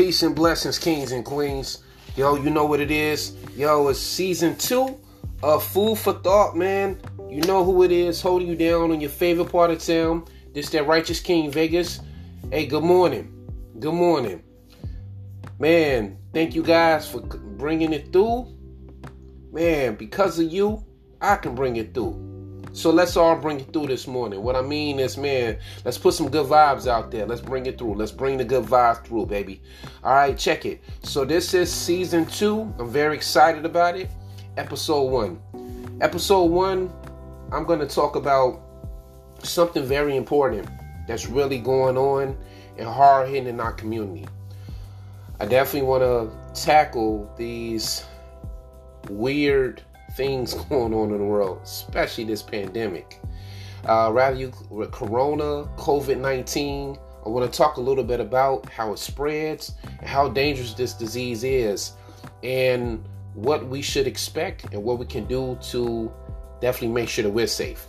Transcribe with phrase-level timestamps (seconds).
[0.00, 1.84] Peace and blessings, kings and queens.
[2.16, 3.36] Yo, you know what it is.
[3.54, 4.98] Yo, it's season two
[5.42, 6.98] of Food for Thought, man.
[7.28, 10.24] You know who it is, holding you down on your favorite part of town.
[10.54, 12.00] This that righteous king Vegas.
[12.50, 13.46] Hey, good morning.
[13.78, 14.42] Good morning.
[15.58, 18.46] Man, thank you guys for bringing it through.
[19.52, 20.82] Man, because of you,
[21.20, 22.29] I can bring it through.
[22.72, 24.42] So let's all bring it through this morning.
[24.42, 27.26] What I mean is, man, let's put some good vibes out there.
[27.26, 27.94] Let's bring it through.
[27.94, 29.60] Let's bring the good vibes through, baby.
[30.04, 30.80] All right, check it.
[31.02, 32.72] So this is season two.
[32.78, 34.08] I'm very excited about it.
[34.56, 35.98] Episode one.
[36.00, 36.92] Episode one,
[37.52, 38.62] I'm going to talk about
[39.42, 40.68] something very important
[41.08, 42.38] that's really going on
[42.78, 44.26] and hard hitting in our community.
[45.40, 48.04] I definitely want to tackle these
[49.08, 49.82] weird
[50.16, 53.20] things going on in the world, especially this pandemic.
[53.88, 54.50] Uh, rather you
[54.92, 56.98] Corona, COVID 19.
[57.24, 61.44] I want to talk a little bit about how it spreads how dangerous this disease
[61.44, 61.92] is,
[62.42, 63.04] and
[63.34, 66.12] what we should expect and what we can do to
[66.60, 67.86] definitely make sure that we're safe.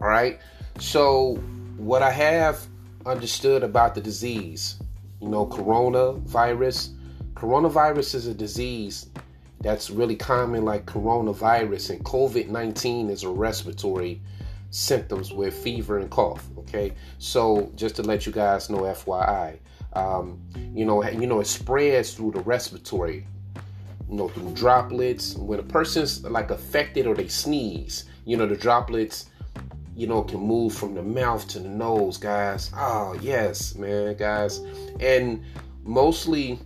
[0.00, 0.38] All right.
[0.78, 1.36] So,
[1.76, 2.66] what I have
[3.06, 4.76] understood about the disease,
[5.20, 6.94] you know, coronavirus.
[7.34, 9.06] Coronavirus is a disease
[9.62, 14.20] that's really common, like coronavirus and COVID 19 is a respiratory
[14.70, 16.44] symptoms with fever and cough.
[16.58, 19.58] Okay, so just to let you guys know, FYI,
[19.92, 20.40] um,
[20.74, 23.26] you know, you know, it spreads through the respiratory,
[24.08, 25.36] you know, through droplets.
[25.36, 29.30] When a person's like affected or they sneeze, you know, the droplets,
[29.94, 32.72] you know, can move from the mouth to the nose, guys.
[32.74, 34.58] Oh yes, man, guys,
[34.98, 35.44] and
[35.84, 36.58] mostly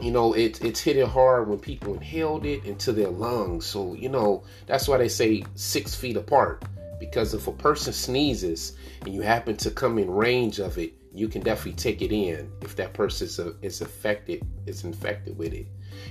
[0.00, 3.66] you know, it, it's hitting hard when people inhaled it into their lungs.
[3.66, 6.64] So, you know, that's why they say six feet apart.
[7.00, 11.28] Because if a person sneezes and you happen to come in range of it, you
[11.28, 15.52] can definitely take it in if that person is, a, is affected, is infected with
[15.52, 15.66] it.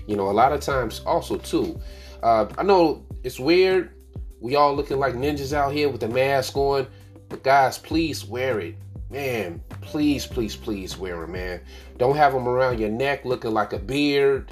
[0.06, 1.80] You know, a lot of times also too,
[2.24, 3.92] uh, I know it's weird.
[4.40, 6.88] We all looking like ninjas out here with the mask on,
[7.30, 8.76] but guys, please wear it
[9.10, 11.62] man, please, please, please wear them, man.
[11.98, 14.52] Don't have them around your neck looking like a beard.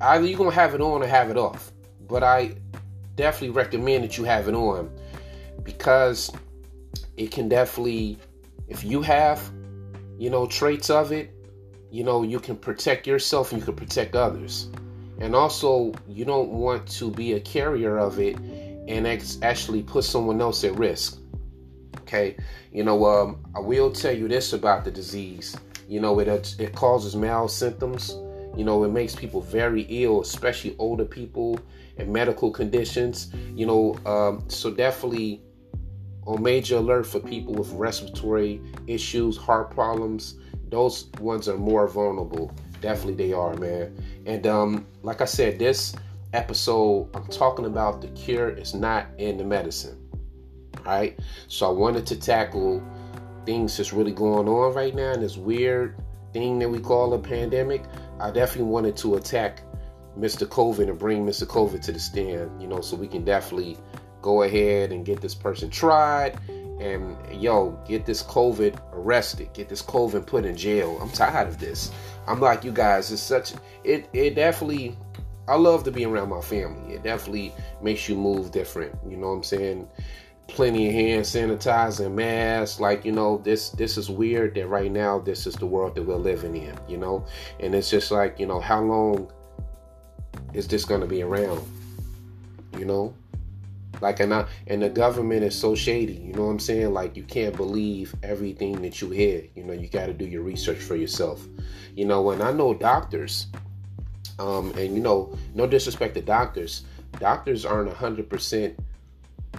[0.00, 1.72] Either you're gonna have it on or have it off.
[2.08, 2.56] But I
[3.14, 4.90] definitely recommend that you have it on
[5.62, 6.32] because
[7.16, 8.18] it can definitely,
[8.68, 9.40] if you have,
[10.18, 11.32] you know, traits of it,
[11.92, 14.68] you know, you can protect yourself and you can protect others.
[15.20, 18.36] And also, you don't want to be a carrier of it
[18.88, 19.06] and
[19.42, 21.19] actually put someone else at risk.
[22.10, 22.34] Okay,
[22.72, 25.56] you know, um, I will tell you this about the disease.
[25.88, 28.10] You know, it it causes mild symptoms.
[28.56, 31.60] You know, it makes people very ill, especially older people
[31.98, 33.32] and medical conditions.
[33.54, 35.40] You know, um, so definitely
[36.26, 40.34] on major alert for people with respiratory issues, heart problems.
[40.68, 42.50] Those ones are more vulnerable.
[42.80, 43.96] Definitely, they are, man.
[44.26, 45.94] And um, like I said, this
[46.32, 49.99] episode, I'm talking about the cure is not in the medicine.
[50.84, 51.18] Right,
[51.48, 52.82] So I wanted to tackle
[53.46, 55.96] things that's really going on right now and this weird
[56.32, 57.82] thing that we call a pandemic.
[58.18, 59.62] I definitely wanted to attack
[60.18, 60.46] Mr.
[60.46, 61.46] COVID and bring Mr.
[61.46, 63.78] COVID to the stand, you know, so we can definitely
[64.22, 66.38] go ahead and get this person tried
[66.80, 70.98] and yo, get this COVID arrested, get this COVID put in jail.
[71.00, 71.90] I'm tired of this.
[72.26, 73.52] I'm like you guys, it's such
[73.84, 74.96] it it definitely
[75.48, 76.94] I love to be around my family.
[76.94, 77.52] It definitely
[77.82, 78.94] makes you move different.
[79.08, 79.88] You know what I'm saying?
[80.54, 85.18] Plenty of hand sanitizer masks like you know this this is weird that right now
[85.18, 87.24] this is the world that we're living in you know?
[87.60, 89.30] And it's just like you know how long
[90.52, 91.60] is this going to be around
[92.78, 93.14] you know?
[94.00, 96.92] Like and I, and the government is so shady you know what i'm saying?
[96.92, 99.72] Like you can't believe everything that you hear you know?
[99.72, 101.46] You got to do your research for yourself
[101.94, 102.22] you know?
[102.22, 103.46] When i know doctors
[104.38, 106.84] um and you know no disrespect to doctors
[107.18, 108.76] doctors aren't 100%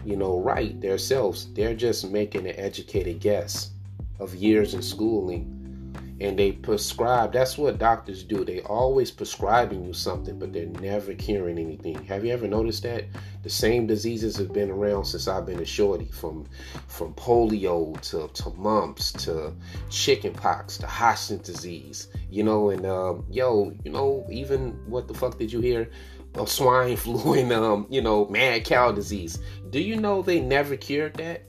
[0.06, 1.52] you know, right themselves.
[1.54, 3.72] They're just making an educated guess
[4.20, 5.58] of years in schooling.
[6.22, 8.46] And they prescribe, that's what doctors do.
[8.46, 11.96] They always prescribing you something, but they're never curing anything.
[12.06, 13.06] Have you ever noticed that?
[13.42, 16.46] The same diseases have been around since I've been a shorty, from
[16.88, 19.52] from polio to, to mumps to
[19.90, 22.08] chickenpox to Hodgkin's disease.
[22.30, 25.90] You know, and um, yo, you know, even what the fuck did you hear?
[26.36, 29.40] Of swine flu and um, you know, mad cow disease.
[29.70, 31.44] Do you know they never cured that?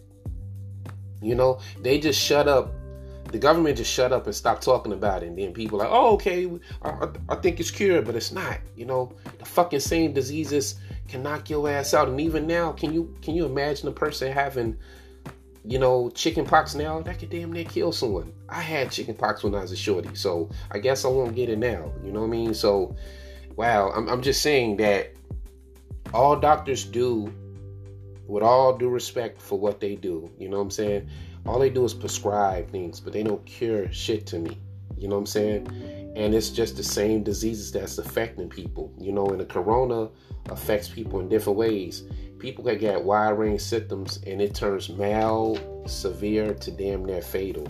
[1.20, 2.72] You know, they just shut up.
[3.30, 5.28] The government just shut up and stopped talking about it.
[5.28, 6.50] And then people like, oh, okay,
[6.82, 8.58] I, I think it's cured, but it's not.
[8.76, 10.74] You know, the fucking same diseases
[11.08, 12.08] can knock your ass out.
[12.08, 14.76] And even now, can you can you imagine a person having
[15.64, 18.32] you know, chicken pox now, that could damn near kill someone.
[18.48, 21.48] I had chicken pox when I was a shorty, so I guess I won't get
[21.48, 21.92] it now.
[22.04, 22.54] You know what I mean?
[22.54, 22.96] So,
[23.56, 25.12] wow, I'm, I'm just saying that
[26.12, 27.32] all doctors do,
[28.26, 31.08] with all due respect for what they do, you know what I'm saying?
[31.44, 34.58] All they do is prescribe things, but they don't cure shit to me.
[34.96, 36.12] You know what I'm saying?
[36.14, 38.92] And it's just the same diseases that's affecting people.
[38.98, 40.08] You know, and the corona
[40.50, 42.04] affects people in different ways
[42.42, 47.66] people can get wide range symptoms and it turns mild, severe to damn near fatal.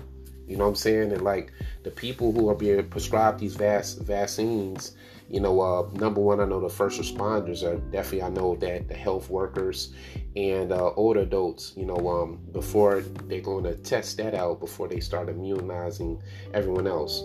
[0.46, 1.12] You know what I'm saying?
[1.12, 1.52] And like
[1.82, 4.94] the people who are being prescribed these vas- vaccines,
[5.28, 8.88] you know, uh, number one, I know the first responders are definitely, I know that
[8.88, 9.94] the health workers
[10.36, 14.88] and uh, older adults, you know, um, before they're going to test that out before
[14.88, 16.20] they start immunizing
[16.52, 17.24] everyone else.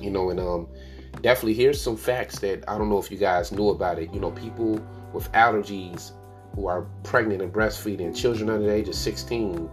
[0.00, 0.66] You know, and um,
[1.20, 4.12] definitely here's some facts that I don't know if you guys knew about it.
[4.12, 6.12] You know, people with allergies
[6.54, 9.70] who are pregnant and breastfeeding, children under the age of 16,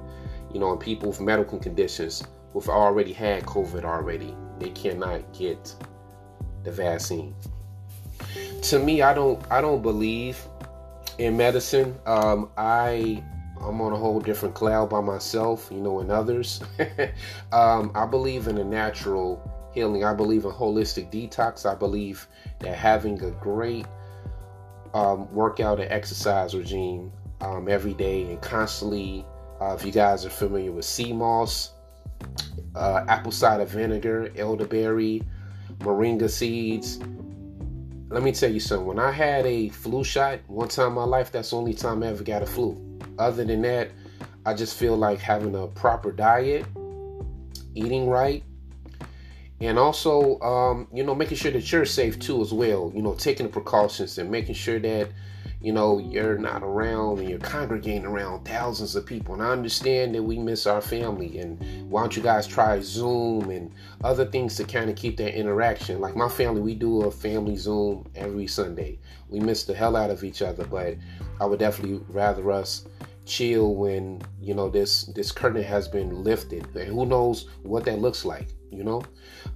[0.53, 2.23] you know, and people with medical conditions
[2.57, 5.75] who've already had COVID already, they cannot get
[6.63, 7.35] the vaccine.
[8.63, 10.39] To me, I don't I don't believe
[11.19, 11.95] in medicine.
[12.07, 13.23] Um, I
[13.61, 16.63] I'm on a whole different cloud by myself, you know, and others.
[17.51, 19.39] um, I believe in a natural
[19.75, 20.03] healing.
[20.03, 21.69] I believe in holistic detox.
[21.69, 22.27] I believe
[22.59, 23.85] that having a great
[24.95, 29.23] um, workout and exercise regime um, every day and constantly.
[29.61, 31.73] Uh, if you guys are familiar with moss,
[32.75, 35.23] uh, apple cider vinegar, elderberry,
[35.79, 36.99] moringa seeds.
[38.09, 38.87] Let me tell you something.
[38.87, 42.03] When I had a flu shot one time in my life, that's the only time
[42.03, 42.99] I ever got a flu.
[43.19, 43.91] Other than that,
[44.45, 46.65] I just feel like having a proper diet,
[47.75, 48.43] eating right,
[49.59, 53.13] and also um, you know making sure that you're safe too as well you know
[53.13, 55.09] taking the precautions and making sure that
[55.59, 59.33] you know you're not around and you're congregating around thousands of people.
[59.33, 61.39] And i understand that we miss our family.
[61.39, 63.71] And why don't you guys try zoom and
[64.03, 65.99] other things to kind of keep that interaction?
[65.99, 68.99] Like my family we do a family zoom every sunday.
[69.29, 70.95] We miss the hell out of each other but
[71.39, 72.87] i would definitely rather us
[73.25, 76.67] chill when you know this this curtain has been lifted.
[76.75, 79.03] And who knows what that looks like you know?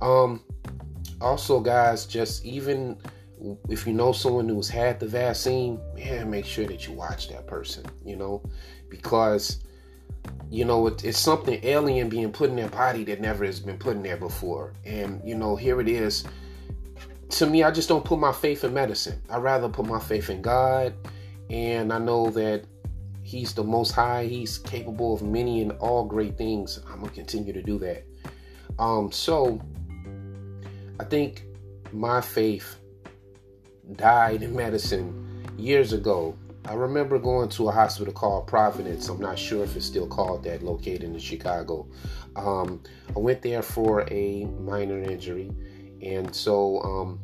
[0.02, 0.44] Um
[1.20, 2.98] also guys just even
[3.70, 7.48] if you know someone who's had the vaccine man make sure that you watch that
[7.48, 8.42] person you know?
[8.90, 9.60] Because
[10.50, 13.78] you know it, it's something alien being put in their body that never has been
[13.78, 14.74] put in there before.
[14.86, 16.24] And you know here it is.
[17.30, 19.22] To me i just don't put my faith in medicine.
[19.30, 20.94] I rather put my faith in god.
[21.50, 22.66] And i know that
[23.24, 24.26] he's the most high.
[24.26, 26.80] He's capable of many and all great things.
[26.88, 28.04] I'm gonna continue to do that.
[28.78, 29.62] Um, so
[31.00, 31.44] I think
[31.94, 32.78] my faith
[33.96, 36.36] died in medicine years ago.
[36.66, 39.10] I remember going to a hospital called Providence.
[39.10, 41.88] I'm not sure if it's still called that, located in Chicago.
[42.36, 42.82] Um,
[43.16, 45.52] I went there for a minor injury,
[46.02, 47.20] and so um,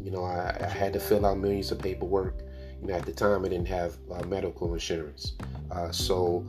[0.00, 2.40] you know I, I, had to fill out millions of paperwork.
[2.80, 5.34] You know, at the time I didn't have uh, medical insurance,
[5.70, 6.44] uh, so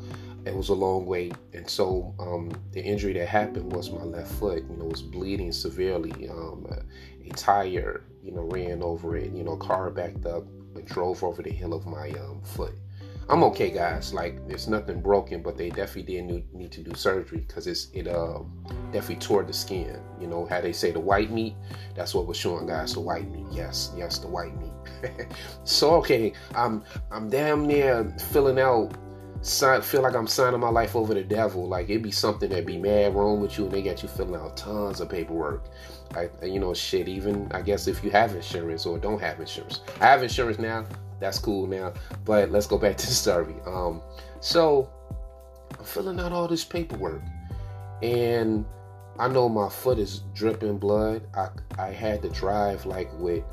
[0.47, 4.31] it was a long wait, and so um, the injury that happened was my left
[4.33, 4.63] foot.
[4.69, 6.29] You know, was bleeding severely.
[6.29, 9.31] Um, a, a, tire, you know, ran over it.
[9.33, 10.45] You know, car backed up
[10.75, 12.73] and drove over the heel of my um, foot.
[13.29, 14.13] I'm okay, guys.
[14.13, 18.07] Like, there's nothing broken, but they definitely did need to do surgery because it's it
[18.07, 18.39] uh,
[18.93, 19.99] definitely tore the skin.
[20.19, 21.55] You know how they say the white meat.
[21.93, 22.93] That's what was showing, guys.
[22.93, 23.45] The white meat.
[23.51, 25.27] Yes, yes, the white meat.
[25.65, 28.95] so okay, I'm I'm damn near filling out
[29.47, 31.67] sign, feel like I'm signing my life over the devil.
[31.67, 34.35] Like it'd be something that'd be mad wrong with you, and they got you filling
[34.35, 35.65] out tons of paperwork.
[36.15, 37.07] I, you know, shit.
[37.07, 40.85] Even I guess if you have insurance or don't have insurance, I have insurance now.
[41.19, 41.93] That's cool now.
[42.25, 43.55] But let's go back to the story.
[43.65, 44.01] Um,
[44.39, 44.89] so
[45.77, 47.21] I'm filling out all this paperwork,
[48.03, 48.65] and
[49.19, 51.27] I know my foot is dripping blood.
[51.35, 51.49] I
[51.79, 53.43] I had to drive like with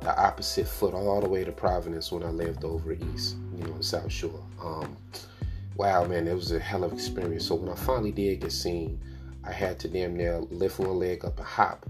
[0.00, 3.80] the opposite foot all the way to Providence when I lived over east, you know,
[3.80, 4.42] South Shore.
[4.62, 4.96] Um,
[5.76, 7.46] wow, man, it was a hell of experience.
[7.46, 9.00] So when I finally did get seen,
[9.44, 11.86] I had to damn near lift one leg up and hop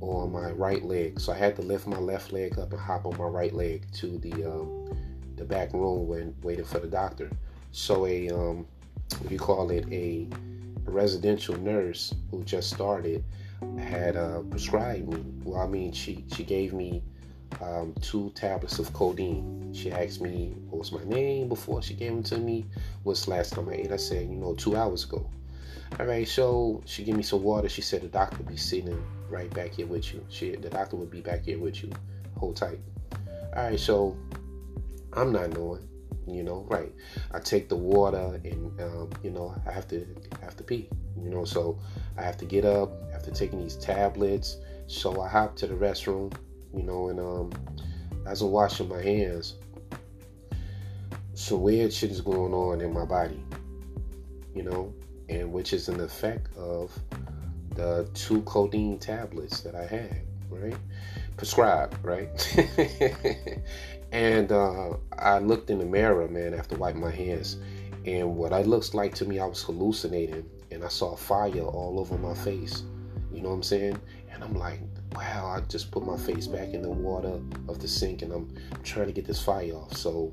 [0.00, 1.20] on my right leg.
[1.20, 3.86] So I had to lift my left leg up and hop on my right leg
[3.94, 4.96] to the um,
[5.36, 7.30] the back room when waiting for the doctor.
[7.72, 8.66] So a um,
[9.18, 9.86] what do you call it?
[9.90, 10.28] A,
[10.86, 13.24] a residential nurse who just started
[13.78, 15.24] had uh, prescribed me.
[15.44, 17.02] Well, I mean, she she gave me
[17.60, 19.72] um, two tablets of codeine.
[19.74, 22.66] She asked me what was my name before she gave them to me.
[23.02, 23.92] What's the last time I ate?
[23.92, 25.28] I said, you know, two hours ago.
[25.98, 27.68] All right, so she gave me some water.
[27.68, 30.24] She said the doctor be sitting right back here with you.
[30.28, 31.90] She, the doctor would be back here with you.
[32.36, 32.78] Hold tight.
[33.56, 34.16] All right, so
[35.14, 35.88] I'm not knowing.
[36.26, 36.92] You know, right?
[37.32, 40.06] I take the water, and um, you know, I have to
[40.42, 40.90] have to pee.
[41.16, 41.78] You know, so
[42.18, 44.58] I have to get up after taking these tablets.
[44.88, 46.32] So I hop to the restroom.
[46.74, 47.52] You know, and um,
[48.26, 49.54] as I'm washing my hands,
[51.34, 53.42] some weird shit is going on in my body.
[54.54, 54.94] You know,
[55.28, 56.96] and which is an effect of
[57.74, 60.20] the two codeine tablets that I had,
[60.50, 60.76] right?
[61.36, 62.28] Prescribed, right?
[64.12, 67.56] and uh, I looked in the mirror, man, after wiping my hands,
[68.04, 72.00] and what I looks like to me, I was hallucinating, and I saw fire all
[72.00, 72.82] over my face.
[73.32, 74.00] You know what I'm saying?
[74.32, 74.80] And I'm like,
[75.14, 78.54] wow, I just put my face back in the water of the sink, and I'm
[78.82, 79.96] trying to get this fire off.
[79.96, 80.32] So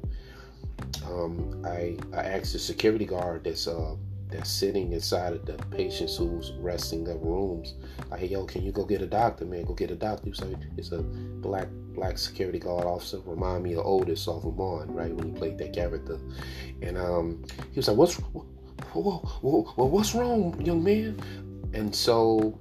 [1.06, 3.96] um, I I asked the security guard that's uh,
[4.30, 7.76] that's sitting inside of the patients who's resting their rooms.
[8.10, 9.66] Like, hey, yo, can you go get a doctor, man?
[9.66, 10.34] Go get a doctor.
[10.34, 13.20] So it's a black black security guard officer.
[13.26, 15.14] Remind me of Otis off of Bond, right?
[15.14, 16.20] When he played that character.
[16.82, 18.46] And um, he was like, what's whoa,
[18.94, 21.20] whoa, whoa, what's wrong, young man?
[21.74, 22.58] And so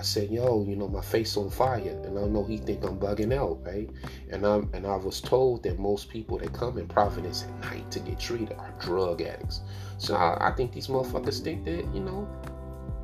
[0.00, 2.00] I said, yo, you know, my face on fire.
[2.06, 3.86] And I know he think I'm bugging out, right?
[4.30, 7.90] And I'm and I was told that most people that come in Providence at night
[7.90, 9.60] to get treated are drug addicts.
[9.98, 12.26] So I, I think these motherfuckers think that, you know,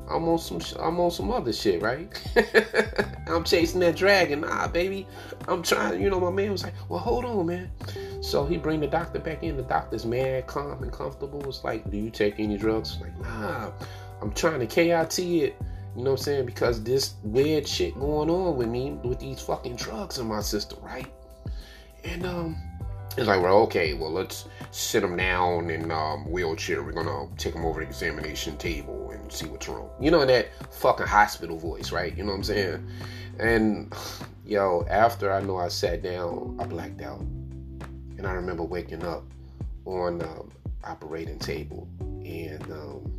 [0.09, 2.09] I'm on some I'm on some other shit, right?
[3.27, 4.41] I'm chasing that dragon.
[4.41, 5.05] Nah, baby.
[5.47, 7.69] I'm trying, you know, my man was like, Well, hold on, man.
[8.21, 9.55] So he bring the doctor back in.
[9.55, 11.47] The doctor's mad, calm, and comfortable.
[11.47, 12.97] It's like, Do you take any drugs?
[12.99, 13.69] Like, nah.
[14.19, 15.61] I'm trying to KIT it
[15.97, 16.45] you know what I'm saying?
[16.45, 20.77] Because this weird shit going on with me with these fucking drugs in my system,
[20.83, 21.11] right?
[22.03, 22.55] And um,
[23.17, 26.83] it's like, well, okay, well, let's sit him down in um, wheelchair.
[26.83, 29.89] We're gonna take him over to the examination table and see what's wrong.
[29.99, 32.15] You know that fucking hospital voice, right?
[32.15, 32.87] You know what I'm saying?
[33.39, 33.91] And
[34.45, 39.23] yo, after I know I sat down, I blacked out, and I remember waking up
[39.85, 40.51] on um,
[40.83, 41.87] operating table,
[42.23, 43.11] and um,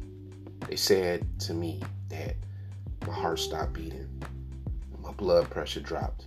[0.69, 2.37] they said to me that
[3.09, 4.07] my heart stopped beating,
[5.03, 6.27] my blood pressure dropped,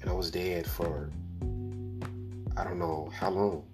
[0.00, 1.10] and I was dead for
[2.56, 3.64] I don't know how long.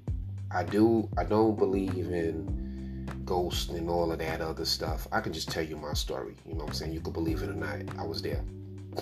[0.50, 5.06] I do I don't believe in ghosts and all of that other stuff.
[5.12, 6.34] I can just tell you my story.
[6.44, 6.92] You know what I'm saying?
[6.92, 7.78] You could believe it or not.
[7.98, 8.42] I was there.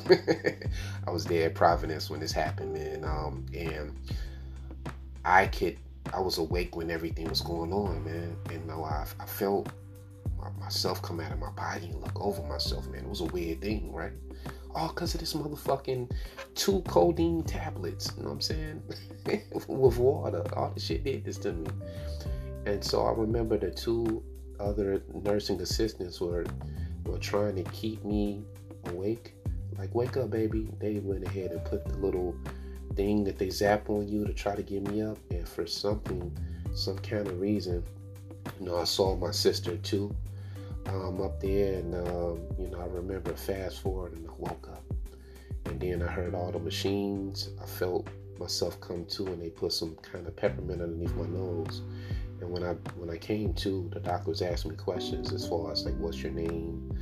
[1.07, 3.03] I was there at Providence when this happened, man.
[3.03, 3.97] Um, and
[5.25, 5.79] I could
[6.13, 8.37] I was awake when everything was going on, man.
[8.51, 9.71] And you know, I, I felt
[10.59, 13.05] myself come out of my body and look over myself, man.
[13.05, 14.13] It was a weird thing, right?
[14.75, 16.11] All because of this motherfucking
[16.55, 18.83] two codeine tablets, you know what I'm saying?
[19.69, 20.45] With water.
[20.57, 21.67] All this shit did this to me.
[22.67, 24.23] And so I remember the two
[24.61, 26.47] other nursing assistants were
[27.05, 28.45] were trying to keep me
[28.87, 29.35] awake.
[29.77, 30.69] Like, wake up, baby.
[30.79, 32.37] They went ahead and put the little
[32.95, 35.19] thing that they zap on you to try to get me up.
[35.31, 36.37] And for something,
[36.75, 37.83] some kind of reason,
[38.61, 40.15] you know, I saw my sister too
[40.87, 44.85] um, up there, and um, you know, I remember fast forward, and I woke up,
[45.67, 47.51] and then I heard all the machines.
[47.63, 48.09] I felt
[48.39, 51.83] myself come to, and they put some kind of peppermint underneath my nose.
[52.41, 55.71] And when I when I came to, the doctor was asking me questions as far
[55.71, 56.97] as like, "What's your name?"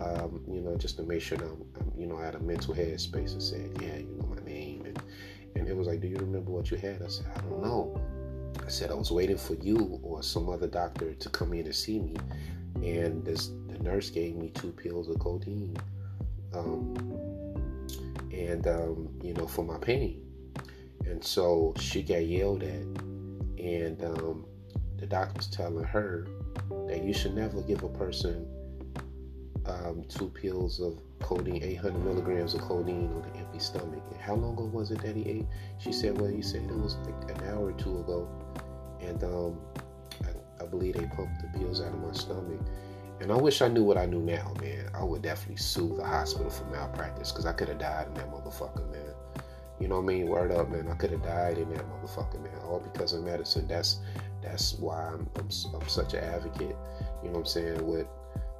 [0.00, 2.74] Um, you know, just to make sure I'm, I'm, you know, I had a mental
[2.74, 5.02] headspace and said, "Yeah, you know my name," and
[5.54, 8.00] and it was like, "Do you remember what you had?" I said, "I don't know."
[8.64, 11.74] I said I was waiting for you or some other doctor to come in and
[11.74, 12.14] see me
[12.82, 15.76] and this the nurse gave me two pills of codeine,
[16.54, 16.94] um,
[18.32, 20.22] and um, you know for my pain,
[21.06, 22.82] and so she got yelled at,
[23.58, 24.44] and um,
[24.98, 26.26] the doctor's telling her
[26.88, 28.46] that you should never give a person
[29.66, 34.02] um, two pills of codeine, 800 milligrams of codeine on an empty stomach.
[34.10, 35.46] And how long ago was it that he ate?
[35.78, 38.28] She said, well, he said it was like an hour or two ago,
[39.00, 39.58] and um,
[40.62, 42.60] I believe they pumped the pills out of my stomach.
[43.20, 44.88] And I wish I knew what I knew now, man.
[44.94, 48.30] I would definitely sue the hospital for malpractice because I could have died in that
[48.30, 49.14] motherfucker, man.
[49.78, 50.26] You know what I mean?
[50.26, 50.88] Word up, man.
[50.88, 52.56] I could have died in that motherfucker, man.
[52.64, 53.66] All because of medicine.
[53.68, 53.98] That's
[54.42, 56.76] that's why I'm, I'm, I'm such an advocate.
[57.22, 57.86] You know what I'm saying?
[57.86, 58.06] With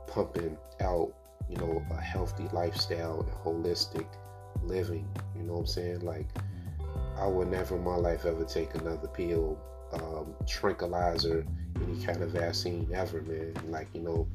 [0.07, 1.13] pumping out,
[1.49, 4.07] you know, a healthy lifestyle and holistic
[4.63, 5.09] living.
[5.37, 6.01] You know what I'm saying?
[6.01, 6.29] Like,
[7.17, 9.59] I would never in my life ever take another pill,
[9.93, 11.47] um, tranquilizer,
[11.83, 13.55] any kind of vaccine ever, man.
[13.69, 14.27] Like, you know,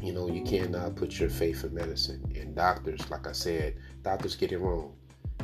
[0.00, 2.32] you know, you cannot put your faith in medicine.
[2.38, 4.92] And doctors, like I said, doctors get it wrong.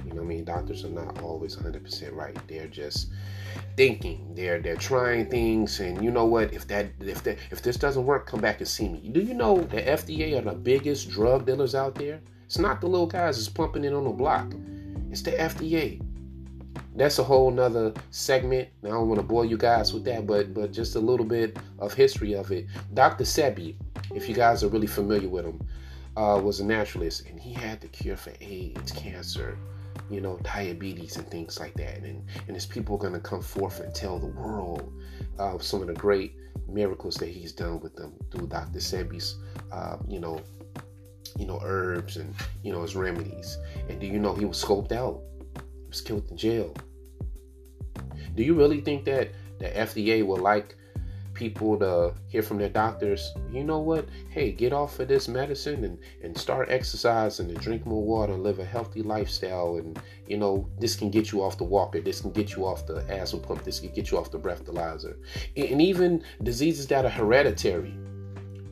[0.05, 0.45] You know what I mean?
[0.45, 2.37] Doctors are not always 100% right.
[2.49, 3.09] They're just
[3.77, 4.35] thinking.
[4.35, 6.53] They're they're trying things and you know what?
[6.53, 9.11] If that if that if this doesn't work, come back and see me.
[9.13, 12.21] Do you know the FDA are the biggest drug dealers out there?
[12.47, 14.53] It's not the little guys that's pumping it on the block.
[15.11, 16.01] It's the FDA.
[16.95, 18.69] That's a whole nother segment.
[18.85, 21.57] I don't want to bore you guys with that, but but just a little bit
[21.79, 22.67] of history of it.
[22.95, 23.25] Dr.
[23.25, 23.77] Sebi,
[24.15, 25.61] if you guys are really familiar with him,
[26.17, 29.59] uh, was a naturalist, and he had the cure for AIDS, cancer,
[30.11, 31.99] you know, diabetes, and things like that.
[32.03, 34.93] And and his people are going to come forth and tell the world
[35.39, 36.35] uh, some of the great
[36.69, 38.79] miracles that he's done with them through Dr.
[38.79, 39.37] Sebi's,
[39.73, 40.41] uh, you know,
[41.39, 43.57] you know, herbs and you know his remedies.
[43.89, 45.23] And do you know he was scoped out?
[45.93, 46.75] Was killed in jail.
[48.35, 50.75] Do you really think that the FDA will like
[51.35, 54.09] people to hear from their doctors, you know what?
[54.31, 58.43] Hey, get off of this medicine and, and start exercising and drink more water and
[58.43, 59.77] live a healthy lifestyle.
[59.77, 62.01] And, you know, this can get you off the walker.
[62.01, 63.63] This can get you off the asthma pump.
[63.63, 65.19] This can get you off the breathalyzer.
[65.59, 67.95] And even diseases that are hereditary.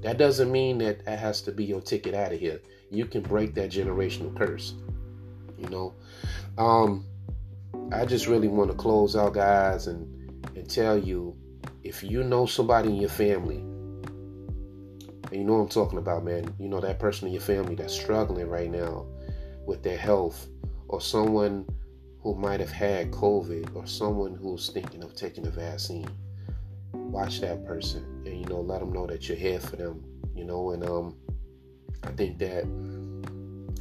[0.00, 2.62] That doesn't mean that that has to be your ticket out of here.
[2.90, 4.72] You can break that generational curse.
[5.58, 5.94] You know,
[6.61, 7.07] um,
[7.90, 10.07] I just really want to close out, guys, and
[10.55, 11.35] and tell you
[11.83, 16.55] if you know somebody in your family, and you know what I'm talking about, man,
[16.59, 19.07] you know that person in your family that's struggling right now
[19.67, 20.49] with their health,
[20.88, 21.67] or someone
[22.23, 26.09] who might have had COVID, or someone who's thinking of taking a vaccine,
[26.93, 30.45] watch that person and you know let them know that you're here for them, you
[30.45, 31.17] know, and um,
[32.02, 32.64] I think that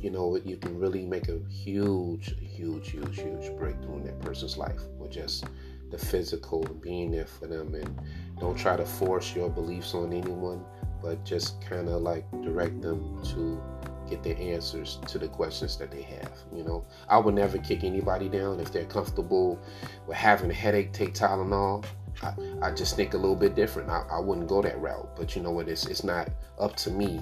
[0.02, 4.58] you know you can really make a huge, huge, huge, huge breakthrough in that person's
[4.58, 5.46] life with just
[5.92, 8.00] the physical being there for them and
[8.40, 10.64] don't try to force your beliefs on anyone
[11.02, 13.62] but just kind of like direct them to
[14.10, 16.86] get the answers to the questions that they have you know?
[17.10, 19.60] I would never kick anybody down if they're comfortable
[20.08, 21.86] with having a headache take tylenol.
[22.22, 23.90] I, I just think a little bit different.
[23.90, 25.68] I, I wouldn't go that route but you know what?
[25.68, 26.30] It's, it's not
[26.60, 27.20] up to me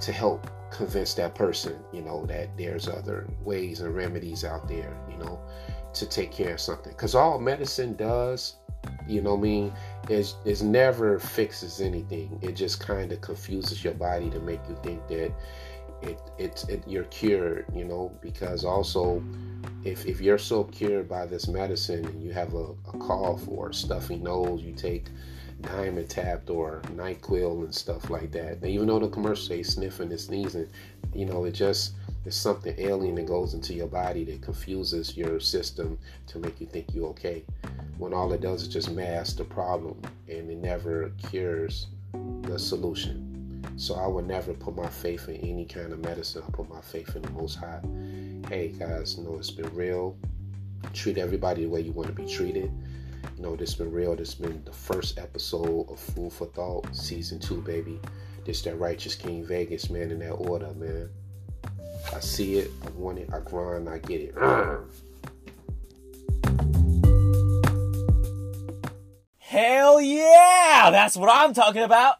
[0.00, 4.96] to help convince that person you know that there's other ways and remedies out there
[5.10, 5.40] you know
[5.92, 6.92] to take care of something.
[6.92, 8.56] Because all medicine does
[9.06, 9.72] you know I mean
[10.08, 12.38] is is never fixes anything.
[12.42, 15.32] It just kind of confuses your body to make you think that
[16.02, 19.22] it it's it, you're cured you know because also
[19.84, 23.68] if if you're so cured by this medicine and you have a, a cough or
[23.68, 25.08] a stuffy nose you take
[25.62, 28.64] Dimetapp or NyQuil and stuff like that.
[28.64, 30.68] even though the commercials say sniffing and sneezing,
[31.14, 31.94] you know, it just
[32.24, 36.66] it's something alien that goes into your body that confuses your system to make you
[36.66, 37.44] think you're okay.
[37.96, 41.86] When all it does is just mask the problem and it never cures
[42.42, 43.26] the solution.
[43.76, 46.42] So I would never put my faith in any kind of medicine.
[46.46, 47.80] I put my faith in the Most High.
[48.48, 50.16] Hey guys, you know it's been real.
[50.92, 52.70] Treat everybody the way you want to be treated.
[53.40, 54.14] Know this been real.
[54.14, 57.98] This been the first episode of Food for Thought, season two, baby.
[58.44, 61.08] This that righteous King Vegas, man, in that order, man.
[62.14, 64.34] I see it, I want it, I grind, I get it.
[69.38, 70.90] Hell yeah!
[70.90, 72.16] That's what I'm talking about.